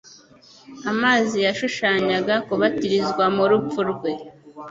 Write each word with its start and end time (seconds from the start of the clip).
Amazi 0.91 1.37
yashushanyaga 1.47 2.35
kubatirizwa 2.47 3.23
mu 3.35 3.43
rupfu 3.51 3.79
rwe 3.91 4.11